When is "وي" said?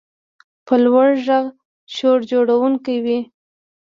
3.05-3.19